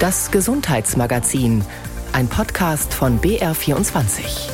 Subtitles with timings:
[0.00, 1.64] Das Gesundheitsmagazin,
[2.12, 4.48] ein Podcast von BR24.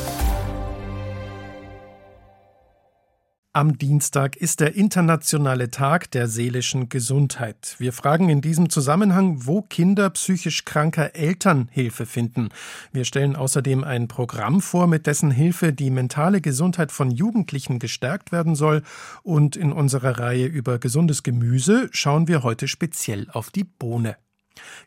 [3.53, 7.75] Am Dienstag ist der internationale Tag der seelischen Gesundheit.
[7.77, 12.49] Wir fragen in diesem Zusammenhang, wo Kinder psychisch kranker Eltern Hilfe finden.
[12.91, 18.31] Wir stellen außerdem ein Programm vor, mit dessen Hilfe die mentale Gesundheit von Jugendlichen gestärkt
[18.31, 18.81] werden soll.
[19.21, 24.15] Und in unserer Reihe über gesundes Gemüse schauen wir heute speziell auf die Bohne.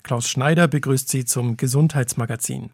[0.03, 2.71] Klaus Schneider begrüßt Sie zum Gesundheitsmagazin.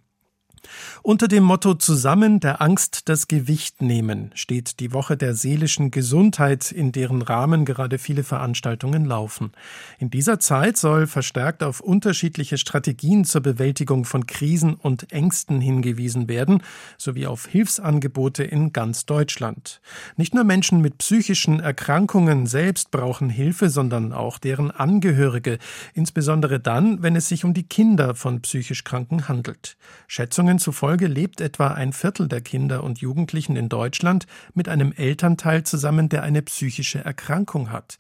[1.03, 6.73] Unter dem Motto Zusammen der Angst das Gewicht nehmen steht die Woche der seelischen Gesundheit,
[6.73, 9.53] in deren Rahmen gerade viele Veranstaltungen laufen.
[9.99, 16.29] In dieser Zeit soll verstärkt auf unterschiedliche Strategien zur Bewältigung von Krisen und Ängsten hingewiesen
[16.29, 16.63] werden,
[16.99, 19.81] sowie auf Hilfsangebote in ganz Deutschland.
[20.17, 25.59] Nicht nur Menschen mit psychischen Erkrankungen selbst brauchen Hilfe, sondern auch deren Angehörige,
[25.93, 29.77] insbesondere dann, wenn es sich um die Kinder von psychisch Kranken handelt.
[30.07, 34.93] Schätzungen Studien zufolge lebt etwa ein Viertel der Kinder und Jugendlichen in Deutschland mit einem
[34.93, 37.97] Elternteil zusammen, der eine psychische Erkrankung hat.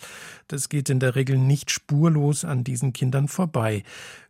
[0.46, 3.82] Das geht in der Regel nicht spurlos an diesen Kindern vorbei.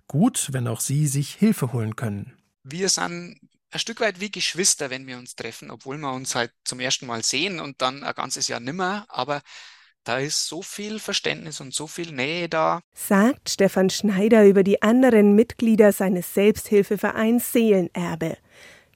[0.07, 2.33] Gut, wenn auch sie sich Hilfe holen können.
[2.63, 3.39] Wir sind
[3.71, 7.07] ein Stück weit wie Geschwister, wenn wir uns treffen, obwohl wir uns halt zum ersten
[7.07, 9.05] Mal sehen und dann ein ganzes Jahr nimmer.
[9.09, 9.43] Aber
[10.05, 12.81] da ist so viel Verständnis und so viel Nähe da.
[12.95, 18.37] Sagt Stefan Schneider über die anderen Mitglieder seines Selbsthilfevereins Seelenerbe.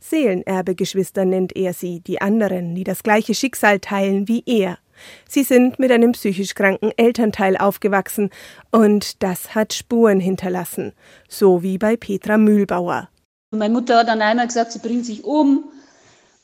[0.00, 4.78] Seelenerbe-Geschwister nennt er sie, die anderen, die das gleiche Schicksal teilen wie er.
[5.28, 8.30] Sie sind mit einem psychisch kranken Elternteil aufgewachsen
[8.70, 10.92] und das hat Spuren hinterlassen,
[11.28, 13.08] so wie bei Petra Mühlbauer.
[13.50, 15.64] Meine Mutter hat dann einmal gesagt, sie bringt sich um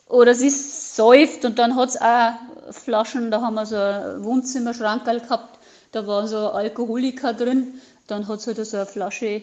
[0.06, 2.32] oder sie säuft und dann hat es auch
[2.70, 5.58] Flaschen, da haben wir so ein Wohnzimmerschrank gehabt,
[5.92, 7.80] da waren so Alkoholiker drin.
[8.06, 9.42] Dann hat sie halt so eine Flasche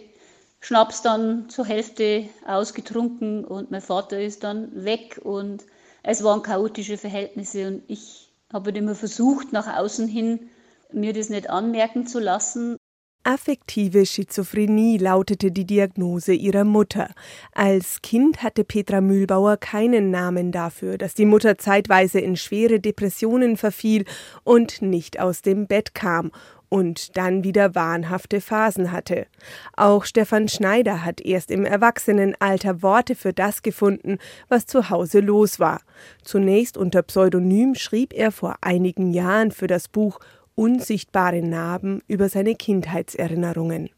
[0.60, 5.64] Schnaps dann zur Hälfte ausgetrunken und mein Vater ist dann weg und
[6.04, 10.52] es waren chaotische Verhältnisse und ich habe halt immer versucht, nach außen hin
[10.92, 12.78] mir das nicht anmerken zu lassen
[13.24, 17.12] Affektive Schizophrenie lautete die Diagnose ihrer Mutter.
[17.54, 23.58] Als Kind hatte Petra Mühlbauer keinen Namen dafür, dass die Mutter zeitweise in schwere Depressionen
[23.58, 24.06] verfiel
[24.44, 26.32] und nicht aus dem Bett kam
[26.68, 29.28] und dann wieder wahnhafte Phasen hatte.
[29.76, 34.18] Auch Stefan Schneider hat erst im Erwachsenenalter Worte für das gefunden,
[34.50, 35.82] was zu Hause los war.
[36.24, 40.20] Zunächst unter Pseudonym schrieb er vor einigen Jahren für das Buch
[40.62, 43.90] unsichtbare Narben über seine Kindheitserinnerungen.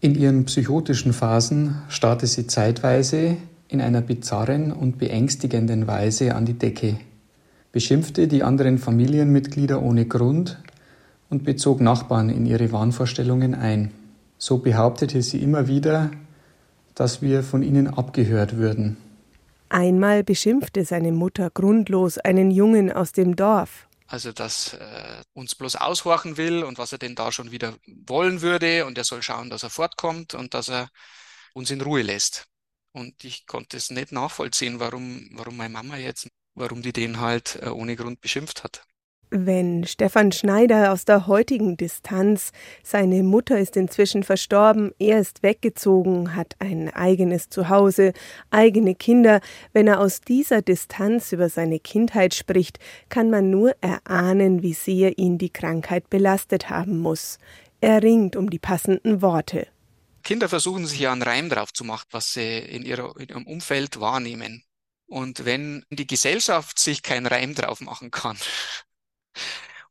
[0.00, 3.36] In ihren psychotischen Phasen starrte sie zeitweise
[3.68, 6.98] in einer bizarren und beängstigenden Weise an die Decke,
[7.70, 10.58] beschimpfte die anderen Familienmitglieder ohne Grund
[11.30, 13.92] und bezog Nachbarn in ihre Wahnvorstellungen ein.
[14.38, 16.10] So behauptete sie immer wieder,
[16.96, 18.96] dass wir von ihnen abgehört würden.
[19.68, 23.87] Einmal beschimpfte seine Mutter grundlos einen Jungen aus dem Dorf.
[24.08, 28.40] Also, dass äh, uns bloß aushorchen will und was er denn da schon wieder wollen
[28.42, 28.86] würde.
[28.86, 30.90] Und er soll schauen, dass er fortkommt und dass er
[31.54, 32.46] uns in Ruhe lässt.
[32.92, 37.56] Und ich konnte es nicht nachvollziehen, warum, warum meine Mama jetzt, warum die den halt
[37.62, 38.84] äh, ohne Grund beschimpft hat.
[39.30, 42.50] Wenn Stefan Schneider aus der heutigen Distanz,
[42.82, 48.14] seine Mutter ist inzwischen verstorben, er ist weggezogen, hat ein eigenes Zuhause,
[48.50, 49.40] eigene Kinder,
[49.74, 52.78] wenn er aus dieser Distanz über seine Kindheit spricht,
[53.10, 57.38] kann man nur erahnen, wie sehr ihn die Krankheit belastet haben muss.
[57.82, 59.66] Er ringt um die passenden Worte.
[60.24, 63.46] Kinder versuchen sich ja einen Reim drauf zu machen, was sie in, ihrer, in ihrem
[63.46, 64.64] Umfeld wahrnehmen.
[65.06, 68.36] Und wenn die Gesellschaft sich keinen Reim drauf machen kann,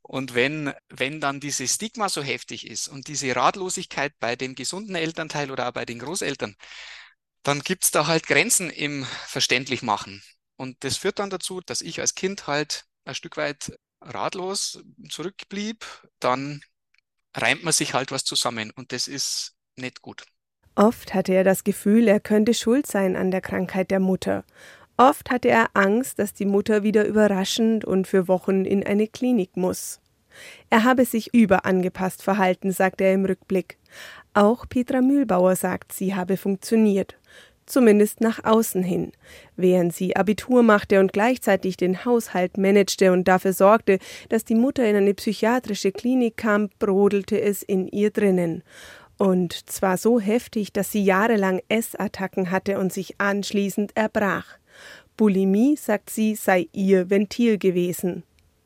[0.02, 4.96] und wenn, wenn dann dieses Stigma so heftig ist und diese Ratlosigkeit bei dem gesunden
[4.96, 6.56] Elternteil oder auch bei den Großeltern,
[7.44, 10.24] dann gibt's da halt Grenzen im Verständlichmachen.
[10.56, 15.86] Und das führt dann dazu, dass ich als Kind halt ein Stück weit ratlos zurückblieb.
[16.20, 16.62] Dann
[17.36, 20.26] reimt man sich halt was zusammen und das ist nicht gut.
[20.76, 24.46] Oft hatte er das Gefühl, er könnte schuld sein an der Krankheit der Mutter.
[24.98, 29.56] Oft hatte er Angst, dass die Mutter wieder überraschend und für Wochen in eine Klinik
[29.56, 30.00] muss.
[30.72, 33.78] Er habe sich überangepasst verhalten, sagt er im Rückblick.
[34.34, 37.16] Auch Petra Mühlbauer sagt, sie habe funktioniert.
[37.68, 39.12] Zumindest nach außen hin.
[39.56, 44.00] Während sie Abitur machte und gleichzeitig den Haushalt managte und dafür sorgte,
[44.30, 48.64] dass die Mutter in eine psychiatrische Klinik kam, brodelte es in ihr drinnen.
[49.18, 54.58] Und zwar so heftig, dass sie jahrelang Essattacken hatte und sich anschließend erbrach.
[55.18, 58.24] Bulimie, sagt sie, sei ihr Ventil gewesen.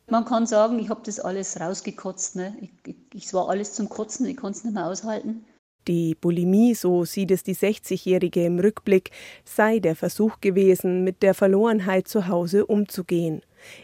[0.09, 2.35] Man kann sagen, ich habe das alles rausgekotzt.
[2.35, 2.53] Ne?
[2.59, 5.45] Ich, ich, es war alles zum Kotzen, ich konnte es nicht mehr aushalten.
[5.87, 9.09] Die Bulimie, so sieht es die 60-Jährige im Rückblick,
[9.45, 13.41] sei der Versuch gewesen, mit der Verlorenheit zu Hause umzugehen.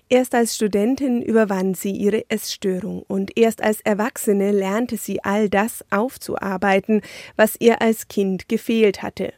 [0.09, 5.83] Erst als Studentin überwand sie ihre Essstörung und erst als Erwachsene lernte sie all das
[5.89, 7.01] aufzuarbeiten,
[7.35, 9.33] was ihr als Kind gefehlt hatte.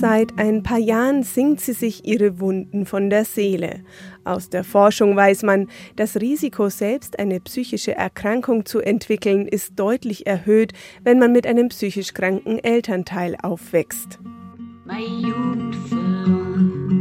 [0.00, 3.80] Seit ein paar Jahren singt sie sich ihre Wunden von der Seele.
[4.24, 10.26] Aus der Forschung weiß man, das Risiko, selbst eine psychische Erkrankung zu entwickeln, ist deutlich
[10.26, 14.18] erhöht, wenn man mit einem psychisch kranken Elternteil aufwächst.
[14.84, 16.96] Meine Jugend verloren.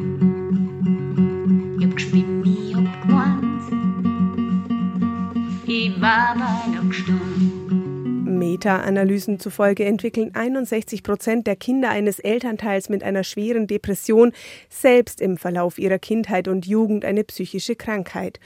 [1.78, 3.62] Ich hab geschwimmt, ich hab gewarnt.
[5.68, 7.25] Ich war aber noch gestorben.
[8.46, 14.34] Meta-Analysen zufolge entwickeln 61 Prozent der Kinder eines Elternteils mit einer schweren Depression
[14.70, 18.40] selbst im Verlauf ihrer Kindheit und Jugend eine psychische Krankheit.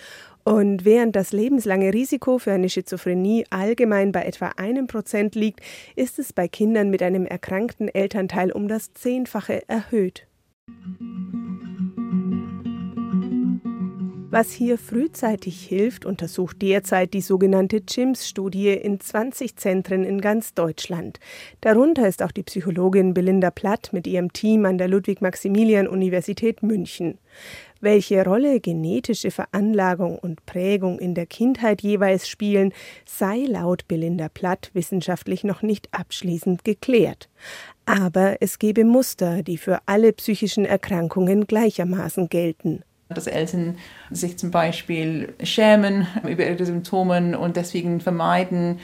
[0.46, 5.60] Und während das lebenslange Risiko für eine Schizophrenie allgemein bei etwa einem Prozent liegt,
[5.98, 10.28] ist es bei Kindern mit einem erkrankten Elternteil um das Zehnfache erhöht.
[14.32, 21.20] Was hier frühzeitig hilft, untersucht derzeit die sogenannte CHIMS-Studie in 20 Zentren in ganz Deutschland.
[21.62, 27.18] Darunter ist auch die Psychologin Belinda Platt mit ihrem Team an der Ludwig-Maximilian-Universität München.
[27.82, 32.72] Welche Rolle genetische Veranlagung und Prägung in der Kindheit jeweils spielen,
[33.06, 37.30] sei laut Belinda Platt wissenschaftlich noch nicht abschließend geklärt.
[37.86, 43.78] Aber es gebe Muster, die für alle psychischen Erkrankungen gleichermaßen gelten dass Eltern
[44.12, 48.80] sich zum Beispiel schämen über ihre Symptome und deswegen vermeiden,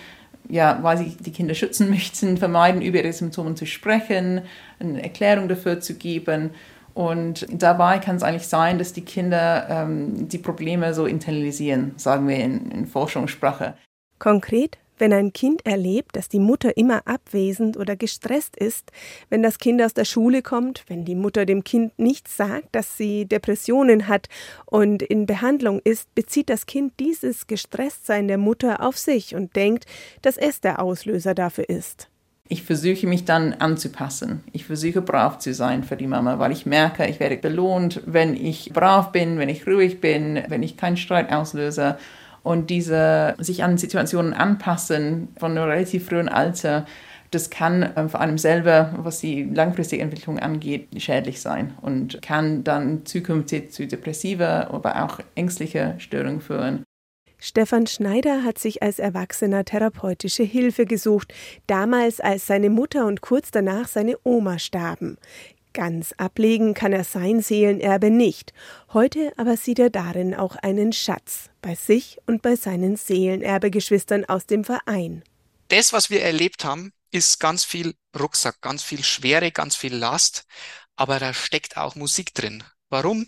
[0.49, 4.41] ja, weil sie die Kinder schützen möchten, vermeiden, über ihre Symptome zu sprechen,
[4.79, 6.51] eine Erklärung dafür zu geben.
[6.93, 12.27] Und dabei kann es eigentlich sein, dass die Kinder ähm, die Probleme so internalisieren, sagen
[12.27, 13.75] wir in, in Forschungssprache.
[14.17, 18.91] Konkret wenn ein Kind erlebt, dass die Mutter immer abwesend oder gestresst ist,
[19.29, 22.97] wenn das Kind aus der Schule kommt, wenn die Mutter dem Kind nicht sagt, dass
[22.97, 24.27] sie Depressionen hat
[24.65, 29.85] und in Behandlung ist, bezieht das Kind dieses Gestresstsein der Mutter auf sich und denkt,
[30.21, 32.09] dass es der Auslöser dafür ist.
[32.47, 34.43] Ich versuche mich dann anzupassen.
[34.51, 38.35] Ich versuche brav zu sein für die Mama, weil ich merke, ich werde belohnt, wenn
[38.35, 41.97] ich brav bin, wenn ich ruhig bin, wenn ich keinen Streit auslöse
[42.45, 46.85] und diese sich an Situationen anpassen von einem relativ frühen Alter,
[47.31, 52.63] das kann ähm, vor allem selber, was die langfristige Entwicklung angeht, schädlich sein und kann
[52.63, 56.83] dann zukünftig zu depressiver, aber auch ängstlicher Störungen führen.
[57.39, 61.33] Stefan Schneider hat sich als Erwachsener therapeutische Hilfe gesucht,
[61.67, 65.17] damals als seine Mutter und kurz danach seine Oma starben.
[65.75, 68.53] Ganz ablegen kann er sein Seelenerbe nicht.
[68.93, 74.45] Heute aber sieht er darin auch einen Schatz bei sich und bei seinen Seelenerbegeschwistern aus
[74.45, 75.21] dem Verein.
[75.67, 80.45] Das, was wir erlebt haben, ist ganz viel Rucksack, ganz viel Schwere, ganz viel Last,
[80.95, 82.63] aber da steckt auch Musik drin.
[82.87, 83.27] Warum?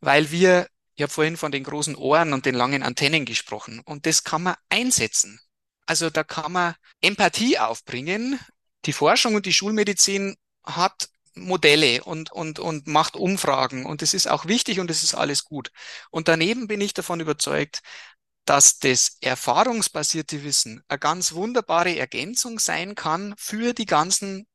[0.00, 0.66] Weil wir,
[0.96, 4.42] ich habe vorhin von den großen Ohren und den langen Antennen gesprochen und das kann
[4.42, 5.38] man einsetzen.
[5.86, 8.40] Also da kann man Empathie aufbringen.
[8.86, 10.34] Die Forschung und die Schulmedizin
[10.64, 13.86] hat Modelle und, und, und macht Umfragen.
[13.86, 15.70] Und das ist auch wichtig und das ist alles gut.
[16.10, 17.80] Und daneben bin ich davon überzeugt,
[18.46, 24.46] dass das erfahrungsbasierte Wissen eine ganz wunderbare Ergänzung sein kann für die ganzen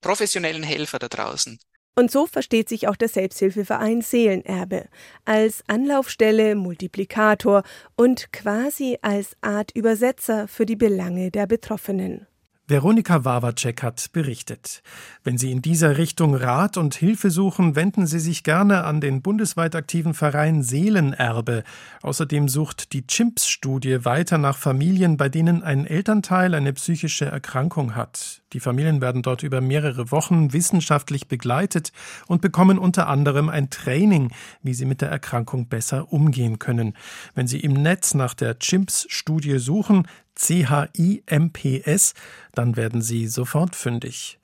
[0.00, 1.58] professionellen Helfer da draußen.
[1.96, 4.88] Und so versteht sich auch der Selbsthilfeverein Seelenerbe
[5.24, 7.64] als Anlaufstelle, Multiplikator
[7.96, 12.28] und quasi als Art Übersetzer für die Belange der Betroffenen.
[12.68, 14.82] Veronika Wawacek hat berichtet.
[15.24, 19.22] Wenn Sie in dieser Richtung Rat und Hilfe suchen, wenden Sie sich gerne an den
[19.22, 21.64] bundesweit aktiven Verein Seelenerbe.
[22.02, 28.42] Außerdem sucht die Chimps-Studie weiter nach Familien, bei denen ein Elternteil eine psychische Erkrankung hat.
[28.52, 31.92] Die Familien werden dort über mehrere Wochen wissenschaftlich begleitet
[32.26, 34.30] und bekommen unter anderem ein Training,
[34.62, 36.94] wie sie mit der Erkrankung besser umgehen können.
[37.34, 40.06] Wenn Sie im Netz nach der Chimps-Studie suchen,
[40.38, 42.14] C-H-I-M-P-S,
[42.54, 44.38] dann werden Sie sofort fündig.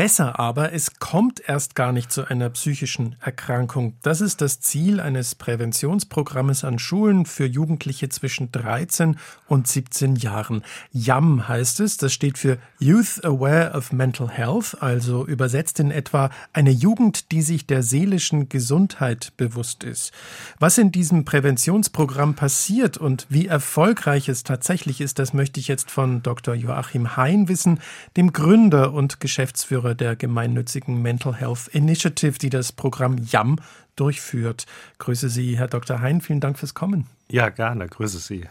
[0.00, 3.98] Besser aber, es kommt erst gar nicht zu einer psychischen Erkrankung.
[4.00, 10.62] Das ist das Ziel eines Präventionsprogrammes an Schulen für Jugendliche zwischen 13 und 17 Jahren.
[10.90, 16.30] YAM heißt es, das steht für Youth Aware of Mental Health, also übersetzt in etwa
[16.54, 20.12] eine Jugend, die sich der seelischen Gesundheit bewusst ist.
[20.58, 25.90] Was in diesem Präventionsprogramm passiert und wie erfolgreich es tatsächlich ist, das möchte ich jetzt
[25.90, 26.54] von Dr.
[26.54, 27.80] Joachim Hein wissen,
[28.16, 33.56] dem Gründer und Geschäftsführer Geschäftsführer der gemeinnützigen Mental Health Initiative, die das Programm YAM
[33.96, 34.66] durchführt.
[34.98, 36.00] Grüße Sie, Herr Dr.
[36.00, 36.20] Hein.
[36.20, 37.06] Vielen Dank fürs Kommen.
[37.28, 37.86] Ja, gerne.
[37.88, 38.46] Grüße Sie.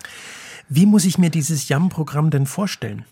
[0.70, 3.06] Wie muss ich mir dieses YAM-Programm denn vorstellen?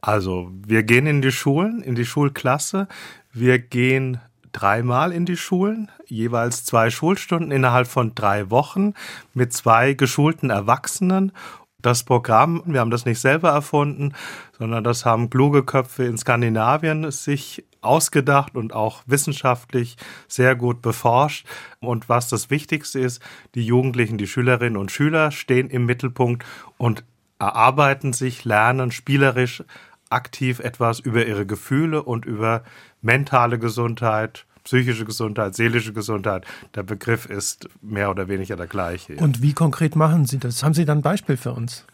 [0.00, 2.88] Also, wir gehen in die Schulen, in die Schulklasse.
[3.32, 4.20] Wir gehen
[4.52, 8.94] dreimal in die Schulen, jeweils zwei Schulstunden innerhalb von drei Wochen
[9.34, 11.32] mit zwei geschulten Erwachsenen.
[11.80, 14.12] Das Programm, wir haben das nicht selber erfunden,
[14.58, 21.46] sondern das haben kluge Köpfe in Skandinavien sich ausgedacht und auch wissenschaftlich sehr gut beforscht.
[21.78, 23.22] Und was das Wichtigste ist,
[23.54, 26.44] die Jugendlichen, die Schülerinnen und Schüler stehen im Mittelpunkt
[26.78, 27.04] und
[27.38, 29.62] erarbeiten sich, lernen spielerisch
[30.10, 32.64] aktiv etwas über ihre Gefühle und über
[33.02, 36.44] mentale Gesundheit, psychische Gesundheit, seelische Gesundheit.
[36.74, 39.14] Der Begriff ist mehr oder weniger der gleiche.
[39.16, 40.62] Und wie konkret machen Sie das?
[40.62, 41.86] Haben Sie da ein Beispiel für uns?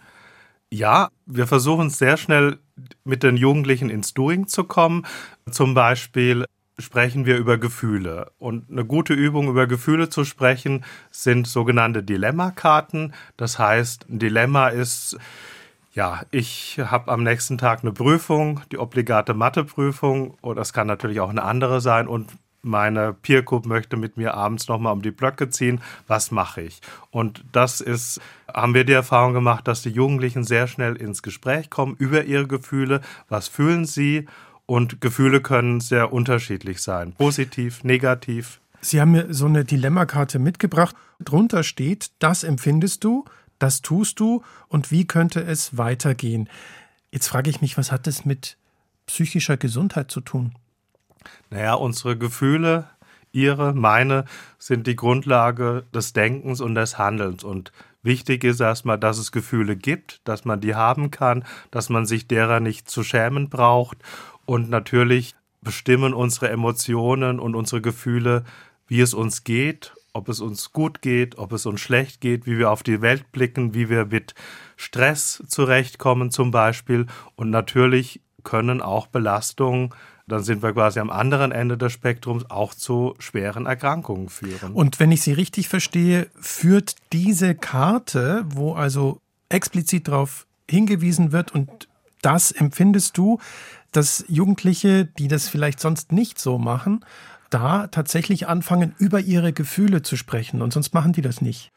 [0.71, 2.59] Ja, wir versuchen sehr schnell
[3.05, 5.07] mit den Jugendlichen ins Doing zu kommen.
[5.49, 6.47] Zum Beispiel
[6.81, 8.33] sprechen wir über Gefühle.
[8.39, 13.15] Und eine gute Übung, über Gefühle zu sprechen, sind sogenannte Dilemmakarten.
[13.37, 15.17] Das heißt, ein Dilemma ist,
[15.93, 21.21] ja, ich habe am nächsten Tag eine Prüfung, die obligate Matheprüfung, oder es kann natürlich
[21.21, 22.33] auch eine andere sein und
[22.65, 25.81] meine Peer Group möchte mit mir abends nochmal um die Blöcke ziehen.
[26.07, 26.81] Was mache ich?
[27.11, 28.21] Und das ist,
[28.53, 32.47] haben wir die Erfahrung gemacht, dass die Jugendlichen sehr schnell ins Gespräch kommen über ihre
[32.47, 33.01] Gefühle.
[33.29, 34.27] Was fühlen sie?
[34.67, 37.13] Und Gefühle können sehr unterschiedlich sein.
[37.13, 38.61] Positiv, negativ.
[38.81, 40.97] Sie haben mir so eine Dilemmakarte mitgebracht.
[41.21, 43.25] Drunter steht, das empfindest du,
[43.59, 46.49] das tust du und wie könnte es weitergehen?
[47.11, 48.57] Jetzt frage ich mich, was hat das mit
[49.07, 50.55] psychischer Gesundheit zu tun?
[51.51, 52.89] Naja, unsere Gefühle,
[53.33, 54.25] ihre, meine,
[54.59, 57.45] sind die Grundlage des Denkens und des Handelns.
[57.45, 62.07] Und wichtig ist erstmal, dass es Gefühle gibt, dass man die haben kann, dass man
[62.07, 63.99] sich derer nicht zu schämen braucht.
[64.47, 68.45] Und natürlich bestimmen unsere Emotionen und unsere Gefühle,
[68.87, 72.59] wie es uns geht, ob es uns gut geht, ob es uns schlecht geht, wie
[72.59, 74.35] wir auf die Welt blicken, wie wir mit
[74.77, 77.07] Stress zurechtkommen zum Beispiel.
[77.35, 79.93] Und natürlich können auch Belastungen
[80.27, 84.73] dann sind wir quasi am anderen Ende des Spektrums auch zu schweren Erkrankungen führen.
[84.73, 91.55] Und wenn ich Sie richtig verstehe, führt diese Karte, wo also explizit darauf hingewiesen wird
[91.55, 91.89] und
[92.23, 93.39] das empfindest du,
[93.93, 97.05] dass Jugendliche, die das vielleicht sonst nicht so machen,
[97.51, 101.71] da tatsächlich anfangen, über ihre Gefühle zu sprechen und sonst machen die das nicht.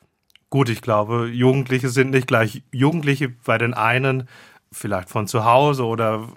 [0.50, 4.30] Gut, ich glaube, Jugendliche sind nicht gleich Jugendliche bei den einen,
[4.72, 6.30] vielleicht von zu Hause oder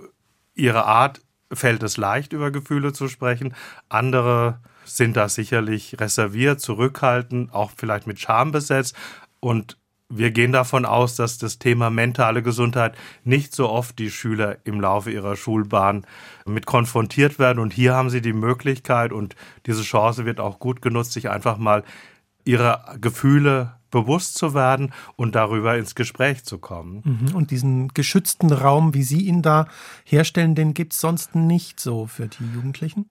[0.54, 1.20] ihre Art
[1.52, 3.54] fällt es leicht, über Gefühle zu sprechen.
[3.88, 8.94] Andere sind da sicherlich reserviert, zurückhaltend, auch vielleicht mit Scham besetzt.
[9.40, 9.76] Und
[10.08, 14.80] wir gehen davon aus, dass das Thema mentale Gesundheit nicht so oft die Schüler im
[14.80, 16.04] Laufe ihrer Schulbahn
[16.44, 17.60] mit konfrontiert werden.
[17.60, 21.58] Und hier haben sie die Möglichkeit und diese Chance wird auch gut genutzt, sich einfach
[21.58, 21.84] mal
[22.44, 27.02] ihre Gefühle bewusst zu werden und darüber ins Gespräch zu kommen.
[27.04, 27.34] Mhm.
[27.34, 29.66] Und diesen geschützten Raum, wie Sie ihn da
[30.04, 33.06] herstellen, den gibt es sonst nicht so für die Jugendlichen?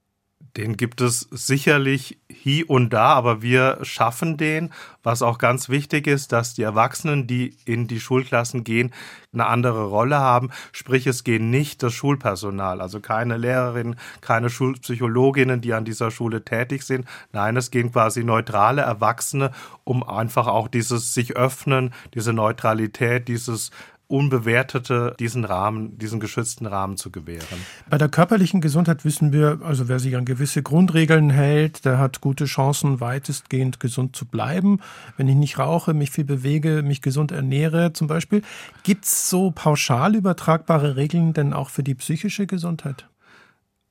[0.56, 4.72] Den gibt es sicherlich hier und da, aber wir schaffen den.
[5.02, 8.92] Was auch ganz wichtig ist, dass die Erwachsenen, die in die Schulklassen gehen,
[9.32, 10.50] eine andere Rolle haben.
[10.72, 16.44] Sprich, es gehen nicht das Schulpersonal, also keine Lehrerinnen, keine Schulpsychologinnen, die an dieser Schule
[16.44, 17.06] tätig sind.
[17.32, 19.52] Nein, es gehen quasi neutrale Erwachsene,
[19.84, 23.70] um einfach auch dieses sich öffnen, diese Neutralität, dieses
[24.10, 27.46] Unbewertete diesen Rahmen, diesen geschützten Rahmen zu gewähren.
[27.88, 32.20] Bei der körperlichen Gesundheit wissen wir, also wer sich an gewisse Grundregeln hält, der hat
[32.20, 34.80] gute Chancen, weitestgehend gesund zu bleiben.
[35.16, 38.42] Wenn ich nicht rauche, mich viel bewege, mich gesund ernähre zum Beispiel.
[38.82, 43.06] Gibt es so pauschal übertragbare Regeln denn auch für die psychische Gesundheit?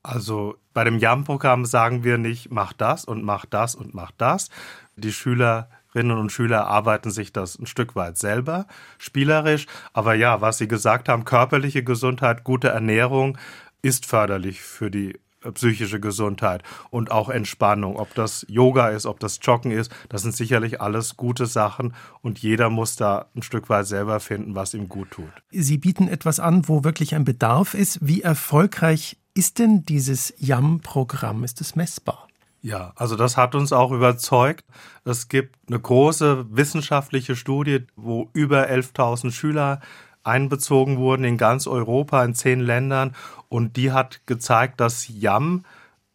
[0.04, 4.50] Also bei dem JAM-Programm sagen wir nicht, mach das und mach das und mach das.
[4.98, 8.68] Die Schüler Schülerinnen und Schüler arbeiten sich das ein Stück weit selber,
[8.98, 9.66] spielerisch.
[9.94, 13.38] Aber ja, was Sie gesagt haben, körperliche Gesundheit, gute Ernährung
[13.82, 17.96] ist förderlich für die äh, psychische Gesundheit und auch Entspannung.
[17.96, 22.40] Ob das Yoga ist, ob das Joggen ist, das sind sicherlich alles gute Sachen und
[22.40, 25.32] jeder muss da ein Stück weit selber finden, was ihm gut tut.
[25.50, 27.98] Sie bieten etwas an, wo wirklich ein Bedarf ist.
[28.02, 31.44] Wie erfolgreich ist denn dieses YAM-Programm?
[31.44, 32.29] Ist es messbar?
[32.62, 34.66] Ja, also das hat uns auch überzeugt.
[35.06, 39.80] Es gibt eine große wissenschaftliche Studie, wo über 11.000 Schüler
[40.24, 43.16] einbezogen wurden in ganz Europa, in zehn Ländern.
[43.48, 45.64] Und die hat gezeigt, dass YAM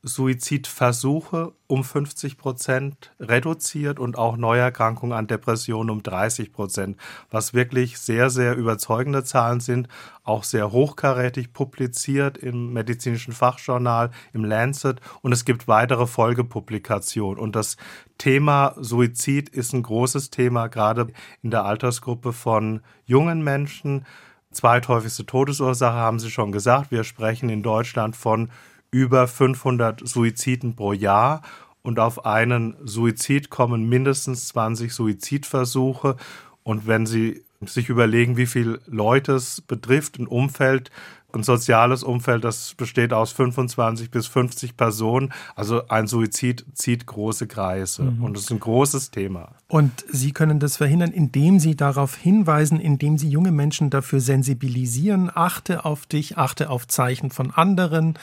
[0.07, 6.99] Suizidversuche um 50 Prozent reduziert und auch Neuerkrankungen an Depressionen um 30 Prozent,
[7.31, 9.89] was wirklich sehr, sehr überzeugende Zahlen sind,
[10.23, 17.39] auch sehr hochkarätig publiziert im medizinischen Fachjournal, im Lancet und es gibt weitere Folgepublikationen.
[17.39, 17.79] Und das
[18.19, 21.09] Thema Suizid ist ein großes Thema, gerade
[21.43, 24.05] in der Altersgruppe von jungen Menschen.
[24.53, 26.91] Zweithäufigste Todesursache haben Sie schon gesagt.
[26.91, 28.51] Wir sprechen in Deutschland von
[28.95, 31.43] über 500 Suiziden pro Jahr
[31.83, 36.17] und auf einen Suizid kommen mindestens 20 Suizidversuche.
[36.63, 40.93] Und wenn Sie sich überlegen, wie viele Leute es betrifft, ein Umfeld,
[41.35, 45.33] ein soziales Umfeld, das besteht aus 25 bis 50 Personen.
[45.57, 48.25] Also ein Suizid zieht große Kreise mhm.
[48.25, 49.51] und es ist ein großes Thema.
[49.67, 55.31] Und Sie können das verhindern, indem Sie darauf hinweisen, indem Sie junge Menschen dafür sensibilisieren.
[55.35, 58.17] Achte auf dich, achte auf Zeichen von anderen,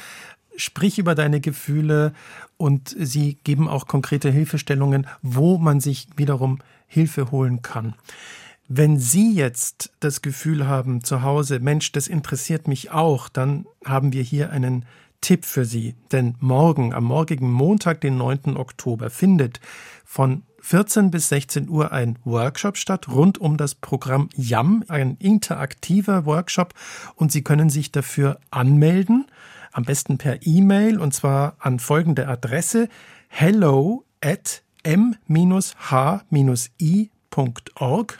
[0.55, 2.13] sprich über deine Gefühle
[2.57, 7.95] und sie geben auch konkrete Hilfestellungen, wo man sich wiederum Hilfe holen kann.
[8.73, 14.13] Wenn Sie jetzt das Gefühl haben zu Hause, Mensch, das interessiert mich auch, dann haben
[14.13, 14.85] wir hier einen
[15.19, 15.95] Tipp für Sie.
[16.11, 18.55] Denn morgen, am morgigen Montag, den 9.
[18.55, 19.59] Oktober, findet
[20.05, 26.25] von 14 bis 16 Uhr ein Workshop statt rund um das Programm YAM, ein interaktiver
[26.25, 26.73] Workshop
[27.15, 29.25] und Sie können sich dafür anmelden
[29.71, 32.89] am besten per E-Mail und zwar an folgende Adresse
[33.27, 35.69] hello at m-h-i.org,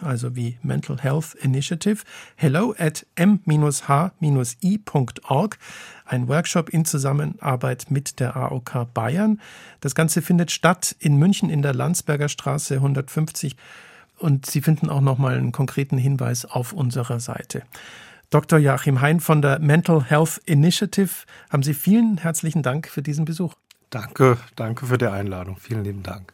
[0.01, 2.03] also wie Mental Health Initiative,
[2.35, 3.57] hello at m-h-i.org,
[6.05, 9.41] ein Workshop in Zusammenarbeit mit der AOK Bayern.
[9.79, 13.55] Das Ganze findet statt in München in der Landsberger Straße 150
[14.17, 17.63] und Sie finden auch nochmal einen konkreten Hinweis auf unserer Seite.
[18.31, 18.59] Dr.
[18.59, 23.55] Joachim Hein von der Mental Health Initiative, haben Sie vielen herzlichen Dank für diesen Besuch.
[23.89, 25.57] Danke, danke für die Einladung.
[25.57, 26.33] Vielen lieben Dank.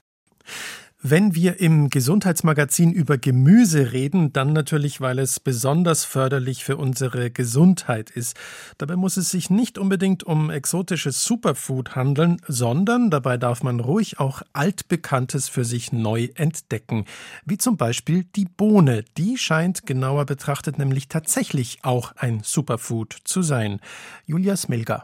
[1.04, 7.30] Wenn wir im Gesundheitsmagazin über Gemüse reden, dann natürlich, weil es besonders förderlich für unsere
[7.30, 8.36] Gesundheit ist.
[8.80, 14.20] Dabei muss es sich nicht unbedingt um exotisches Superfood handeln, sondern dabei darf man ruhig
[14.20, 17.06] auch altbekanntes für sich neu entdecken.
[17.46, 19.06] Wie zum Beispiel die Bohne.
[19.18, 23.82] Die scheint genauer betrachtet nämlich tatsächlich auch ein Superfood zu sein.
[24.26, 25.04] Julia Smilga.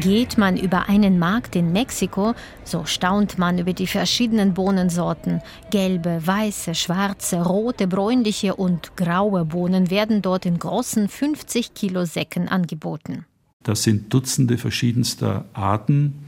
[0.00, 5.40] Geht man über einen Markt in Mexiko, so staunt man über die verschiedenen Bohnensorten.
[5.70, 12.48] Gelbe, weiße, schwarze, rote, bräunliche und graue Bohnen werden dort in großen 50 Kilo Säcken
[12.48, 13.24] angeboten.
[13.62, 16.24] Das sind Dutzende verschiedenster Arten.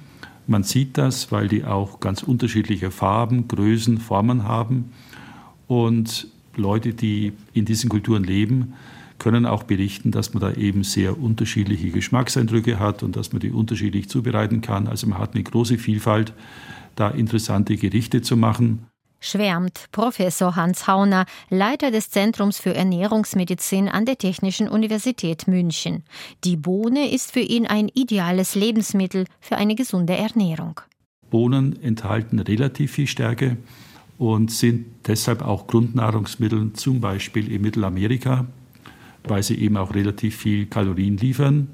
[0.46, 4.92] Man sieht das, weil die auch ganz unterschiedliche Farben, Größen, Formen haben.
[5.66, 8.74] Und Leute, die in diesen Kulturen leben,
[9.18, 13.50] können auch berichten, dass man da eben sehr unterschiedliche Geschmackseindrücke hat und dass man die
[13.50, 14.87] unterschiedlich zubereiten kann.
[14.87, 16.33] Also man hat eine große Vielfalt,
[16.94, 18.87] da interessante Gerichte zu machen.
[19.20, 26.05] Schwärmt Professor Hans Hauner, Leiter des Zentrums für Ernährungsmedizin an der Technischen Universität München.
[26.44, 30.81] Die Bohne ist für ihn ein ideales Lebensmittel für eine gesunde Ernährung.
[31.31, 33.57] Bohnen enthalten relativ viel Stärke
[34.18, 38.46] und sind deshalb auch Grundnahrungsmittel, zum Beispiel in Mittelamerika
[39.28, 41.68] weil sie eben auch relativ viel Kalorien liefern.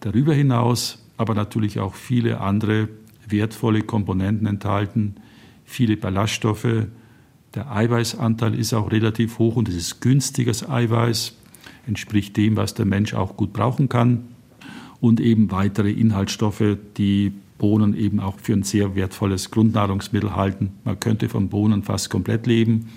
[0.00, 2.88] Darüber hinaus aber natürlich auch viele andere
[3.28, 5.16] wertvolle Komponenten enthalten,
[5.64, 6.86] viele Ballaststoffe.
[7.54, 11.36] Der Eiweißanteil ist auch relativ hoch und es ist günstiges Eiweiß,
[11.86, 14.28] entspricht dem, was der Mensch auch gut brauchen kann.
[15.00, 20.72] Und eben weitere Inhaltsstoffe, die Bohnen eben auch für ein sehr wertvolles Grundnahrungsmittel halten.
[20.84, 22.88] Man könnte von Bohnen fast komplett leben.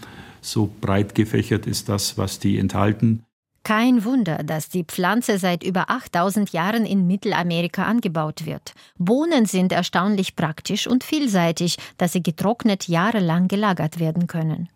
[0.41, 3.24] So breit gefächert ist das, was die enthalten.
[3.63, 8.74] Kein Wunder, dass die Pflanze seit über 8000 Jahren in Mittelamerika angebaut wird.
[8.97, 14.67] Bohnen sind erstaunlich praktisch und vielseitig, dass sie getrocknet jahrelang gelagert werden können.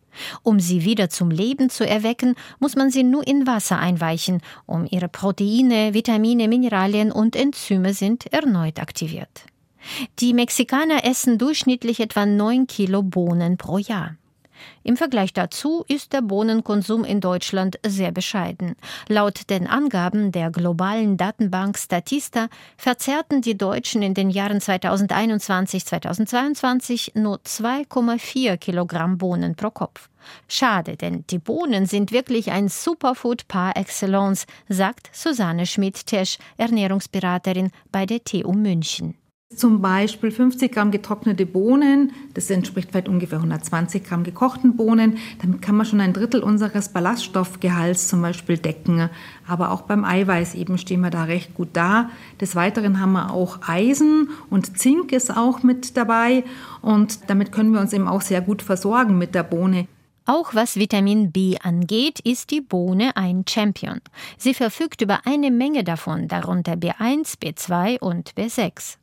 [0.43, 4.87] Um sie wieder zum Leben zu erwecken, muss man sie nur in Wasser einweichen, um
[4.89, 9.45] ihre Proteine, Vitamine, Mineralien und Enzyme sind erneut aktiviert.
[10.19, 14.15] Die Mexikaner essen durchschnittlich etwa 9 Kilo Bohnen pro Jahr.
[14.83, 18.75] Im Vergleich dazu ist der Bohnenkonsum in Deutschland sehr bescheiden.
[19.07, 27.39] Laut den Angaben der globalen Datenbank Statista verzehrten die Deutschen in den Jahren 2021-2022 nur
[27.39, 30.09] 2,4 Kilogramm Bohnen pro Kopf.
[30.47, 38.05] Schade, denn die Bohnen sind wirklich ein Superfood par excellence, sagt Susanne Schmidt-Tesch, Ernährungsberaterin bei
[38.05, 39.15] der TU München.
[39.55, 45.17] Zum Beispiel 50 Gramm getrocknete Bohnen, das entspricht vielleicht ungefähr 120 Gramm gekochten Bohnen.
[45.41, 49.09] Damit kann man schon ein Drittel unseres Ballaststoffgehalts zum Beispiel decken.
[49.47, 52.09] Aber auch beim Eiweiß eben stehen wir da recht gut da.
[52.41, 56.43] Des Weiteren haben wir auch Eisen und Zink ist auch mit dabei.
[56.81, 59.87] Und damit können wir uns eben auch sehr gut versorgen mit der Bohne.
[60.27, 64.01] Auch was Vitamin B angeht, ist die Bohne ein Champion.
[64.39, 68.97] Sie verfügt über eine Menge davon, darunter B1, B2 und B6.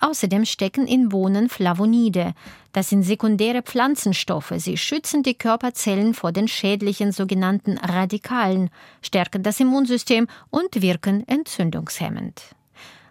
[0.00, 2.34] Außerdem stecken in Bohnen Flavonide.
[2.72, 4.52] Das sind sekundäre Pflanzenstoffe.
[4.56, 8.70] Sie schützen die Körperzellen vor den schädlichen sogenannten Radikalen,
[9.02, 12.54] stärken das Immunsystem und wirken entzündungshemmend.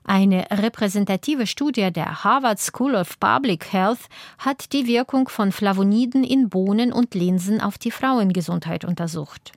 [0.04, 6.50] Eine repräsentative Studie der Harvard School of Public Health hat die Wirkung von Flavoniden in
[6.50, 9.52] Bohnen und Linsen auf die Frauengesundheit untersucht.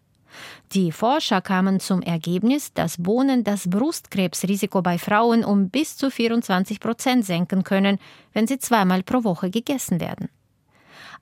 [0.73, 6.81] Die Forscher kamen zum Ergebnis, dass Bohnen das Brustkrebsrisiko bei Frauen um bis zu 24
[6.81, 7.99] Prozent senken können,
[8.33, 10.29] wenn sie zweimal pro Woche gegessen werden.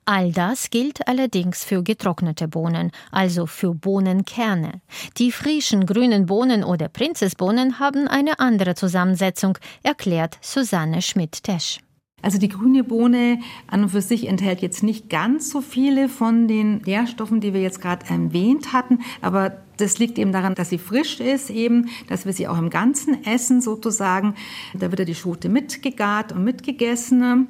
[0.05, 4.81] All das gilt allerdings für getrocknete Bohnen, also für Bohnenkerne.
[5.17, 11.79] Die frischen grünen Bohnen oder Prinzessbohnen haben eine andere Zusammensetzung, erklärt Susanne Schmidt-Tesch.
[12.21, 16.47] Also die grüne Bohne an und für sich enthält jetzt nicht ganz so viele von
[16.47, 20.77] den Nährstoffen, die wir jetzt gerade erwähnt hatten, aber das liegt eben daran, dass sie
[20.77, 24.35] frisch ist, eben, dass wir sie auch im Ganzen essen sozusagen.
[24.73, 27.47] Da wird ja die Schote mitgegart und mitgegessen.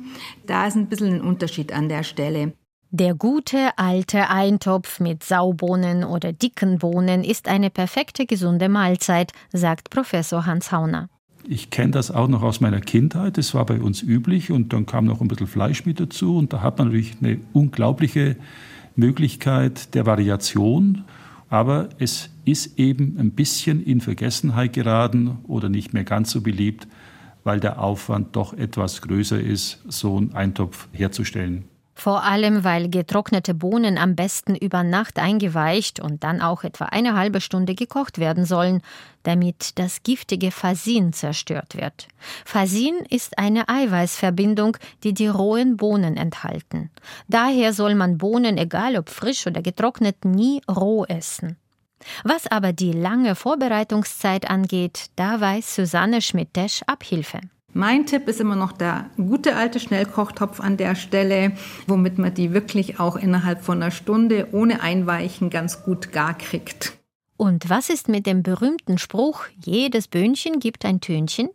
[0.47, 2.53] Da ist ein bisschen ein Unterschied an der Stelle.
[2.93, 9.89] Der gute alte Eintopf mit Saubohnen oder dicken Bohnen ist eine perfekte gesunde Mahlzeit, sagt
[9.89, 11.09] Professor Hans Hauner.
[11.47, 13.37] Ich kenne das auch noch aus meiner Kindheit.
[13.37, 16.53] Das war bei uns üblich und dann kam noch ein bisschen Fleisch mit dazu und
[16.53, 18.35] da hat man natürlich eine unglaubliche
[18.95, 21.03] Möglichkeit der Variation.
[21.49, 26.87] Aber es ist eben ein bisschen in Vergessenheit geraten oder nicht mehr ganz so beliebt,
[27.43, 31.65] weil der Aufwand doch etwas größer ist, so einen Eintopf herzustellen.
[32.01, 37.13] Vor allem, weil getrocknete Bohnen am besten über Nacht eingeweicht und dann auch etwa eine
[37.13, 38.81] halbe Stunde gekocht werden sollen,
[39.21, 42.07] damit das giftige Fasin zerstört wird.
[42.43, 46.89] Fasin ist eine Eiweißverbindung, die die rohen Bohnen enthalten.
[47.27, 51.55] Daher soll man Bohnen, egal ob frisch oder getrocknet, nie roh essen.
[52.23, 57.41] Was aber die lange Vorbereitungszeit angeht, da weiß Susanne Schmidt-Tesch Abhilfe.
[57.73, 61.53] Mein Tipp ist immer noch der gute alte Schnellkochtopf an der Stelle,
[61.87, 66.97] womit man die wirklich auch innerhalb von einer Stunde ohne Einweichen ganz gut gar kriegt.
[67.37, 71.49] Und was ist mit dem berühmten Spruch, jedes Böhnchen gibt ein Tönchen?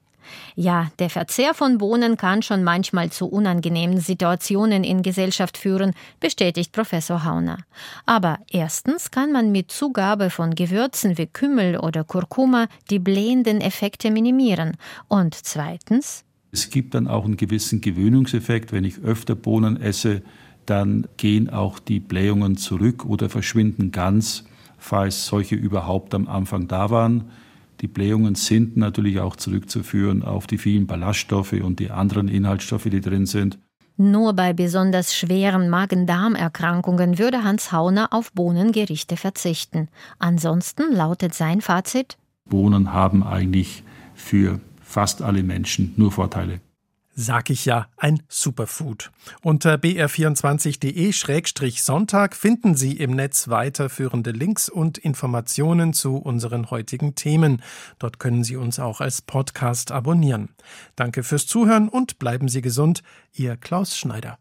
[0.55, 6.73] Ja, der Verzehr von Bohnen kann schon manchmal zu unangenehmen Situationen in Gesellschaft führen, bestätigt
[6.73, 7.59] Professor Hauner.
[8.07, 14.11] Aber erstens kann man mit Zugabe von Gewürzen wie Kümmel oder Kurkuma die blähenden Effekte
[14.11, 14.77] minimieren.
[15.09, 18.73] Und zweitens, es gibt dann auch einen gewissen Gewöhnungseffekt.
[18.73, 20.23] Wenn ich öfter Bohnen esse,
[20.65, 24.45] dann gehen auch die Blähungen zurück oder verschwinden ganz,
[24.79, 27.31] falls solche überhaupt am Anfang da waren.
[27.81, 33.01] Die Blähungen sind natürlich auch zurückzuführen auf die vielen Ballaststoffe und die anderen Inhaltsstoffe, die
[33.01, 33.59] drin sind.
[33.99, 39.89] Nur bei besonders schweren Magen-Darm-Erkrankungen würde Hans Hauner auf Bohnengerichte verzichten.
[40.19, 43.83] Ansonsten lautet sein Fazit: Bohnen haben eigentlich
[44.15, 46.61] für fast alle Menschen nur Vorteile
[47.17, 49.11] sag ich ja, ein Superfood.
[49.43, 57.63] Unter br24.de-sonntag finden Sie im Netz weiterführende Links und Informationen zu unseren heutigen Themen.
[57.99, 60.51] Dort können Sie uns auch als Podcast abonnieren.
[60.95, 63.03] Danke fürs Zuhören und bleiben Sie gesund.
[63.33, 64.39] Ihr Klaus Schneider.